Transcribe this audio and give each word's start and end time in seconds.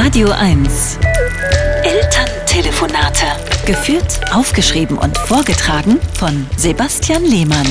Radio 0.00 0.30
1. 0.30 0.96
Elterntelefonate. 1.82 3.26
Geführt, 3.66 4.20
aufgeschrieben 4.32 4.96
und 4.96 5.18
vorgetragen 5.18 5.98
von 6.14 6.46
Sebastian 6.56 7.24
Lehmann. 7.24 7.66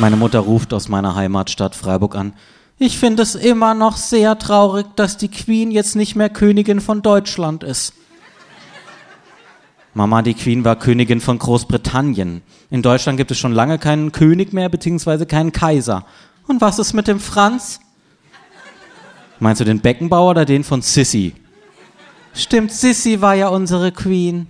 Meine 0.00 0.16
Mutter 0.16 0.40
ruft 0.40 0.74
aus 0.74 0.88
meiner 0.88 1.14
Heimatstadt 1.14 1.76
Freiburg 1.76 2.16
an. 2.16 2.32
Ich 2.78 2.98
finde 2.98 3.22
es 3.22 3.36
immer 3.36 3.74
noch 3.74 3.96
sehr 3.96 4.36
traurig, 4.40 4.86
dass 4.96 5.18
die 5.18 5.28
Queen 5.28 5.70
jetzt 5.70 5.94
nicht 5.94 6.16
mehr 6.16 6.30
Königin 6.30 6.80
von 6.80 7.00
Deutschland 7.00 7.62
ist. 7.62 7.92
Mama, 9.94 10.22
die 10.22 10.34
Queen 10.34 10.64
war 10.64 10.74
Königin 10.74 11.20
von 11.20 11.38
Großbritannien. 11.38 12.42
In 12.70 12.82
Deutschland 12.82 13.18
gibt 13.18 13.30
es 13.30 13.38
schon 13.38 13.52
lange 13.52 13.78
keinen 13.78 14.10
König 14.10 14.52
mehr, 14.52 14.68
beziehungsweise 14.68 15.26
keinen 15.26 15.52
Kaiser. 15.52 16.04
Und 16.48 16.60
was 16.60 16.80
ist 16.80 16.92
mit 16.92 17.06
dem 17.06 17.20
Franz? 17.20 17.78
Meinst 19.40 19.60
du 19.60 19.64
den 19.64 19.80
Beckenbauer 19.80 20.30
oder 20.30 20.44
den 20.44 20.64
von 20.64 20.82
Sissy? 20.82 21.34
Stimmt, 22.34 22.72
Sissy 22.72 23.20
war 23.20 23.34
ja 23.34 23.48
unsere 23.48 23.92
Queen. 23.92 24.48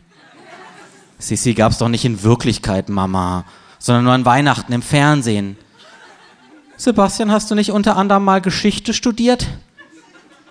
Sissy 1.19 1.55
gab's 1.55 1.79
doch 1.79 1.89
nicht 1.89 2.05
in 2.05 2.23
Wirklichkeit, 2.23 2.89
Mama, 2.89 3.45
sondern 3.79 4.05
nur 4.05 4.12
an 4.12 4.25
Weihnachten 4.25 4.73
im 4.73 4.83
Fernsehen. 4.83 5.57
Sebastian, 6.77 7.33
hast 7.33 7.51
du 7.51 7.55
nicht 7.55 7.73
unter 7.73 7.97
anderem 7.97 8.25
mal 8.25 8.41
Geschichte 8.41 8.95
studiert? 8.95 9.48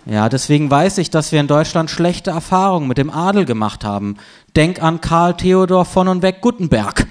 Ja, 0.06 0.30
deswegen 0.30 0.70
weiß 0.70 1.00
ich, 1.00 1.10
dass 1.10 1.32
wir 1.32 1.40
in 1.40 1.48
Deutschland 1.48 1.90
schlechte 1.90 2.32
Erfahrungen 2.32 2.88
mit 2.88 2.98
dem 2.98 3.10
Adel 3.10 3.46
gemacht 3.46 3.84
haben. 3.84 4.18
Denk 4.56 4.82
an 4.82 5.02
Karl 5.02 5.36
Theodor 5.36 5.86
von 5.86 6.08
und 6.08 6.22
weg 6.22 6.42
Gutenberg. 6.42 7.08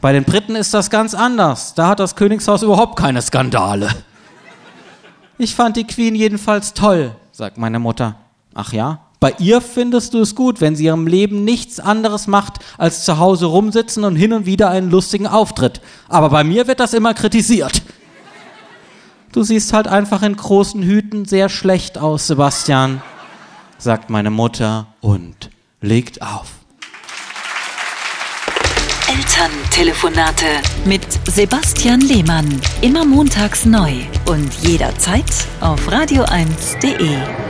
Bei 0.00 0.12
den 0.12 0.24
Briten 0.24 0.56
ist 0.56 0.74
das 0.74 0.90
ganz 0.90 1.14
anders. 1.14 1.74
Da 1.74 1.88
hat 1.88 2.00
das 2.00 2.16
Königshaus 2.16 2.62
überhaupt 2.62 2.98
keine 2.98 3.22
Skandale. 3.22 3.88
Ich 5.36 5.54
fand 5.54 5.76
die 5.76 5.84
Queen 5.84 6.14
jedenfalls 6.14 6.74
toll, 6.74 7.14
sagt 7.32 7.58
meine 7.58 7.78
Mutter. 7.78 8.16
Ach 8.54 8.72
ja? 8.72 9.00
Bei 9.18 9.34
ihr 9.38 9.60
findest 9.60 10.14
du 10.14 10.20
es 10.20 10.34
gut, 10.34 10.60
wenn 10.60 10.76
sie 10.76 10.84
ihrem 10.84 11.06
Leben 11.06 11.44
nichts 11.44 11.80
anderes 11.80 12.26
macht, 12.26 12.58
als 12.78 13.04
zu 13.04 13.18
Hause 13.18 13.46
rumsitzen 13.46 14.04
und 14.04 14.16
hin 14.16 14.32
und 14.32 14.46
wieder 14.46 14.68
einen 14.70 14.90
lustigen 14.90 15.26
Auftritt. 15.26 15.80
Aber 16.08 16.28
bei 16.30 16.44
mir 16.44 16.66
wird 16.66 16.78
das 16.78 16.92
immer 16.92 17.14
kritisiert. 17.14 17.82
Du 19.32 19.42
siehst 19.42 19.72
halt 19.72 19.88
einfach 19.88 20.22
in 20.22 20.36
großen 20.36 20.82
Hüten 20.82 21.24
sehr 21.24 21.48
schlecht 21.48 21.98
aus, 21.98 22.28
Sebastian, 22.28 23.02
sagt 23.78 24.10
meine 24.10 24.30
Mutter 24.30 24.86
und 25.00 25.50
legt 25.80 26.22
auf. 26.22 26.52
Elterntelefonate 29.08 30.46
mit 30.84 31.02
Sebastian 31.26 32.00
Lehmann. 32.00 32.60
Immer 32.82 33.04
montags 33.04 33.64
neu 33.64 34.04
und 34.26 34.54
jederzeit 34.54 35.24
auf 35.60 35.88
radio1.de. 35.88 37.43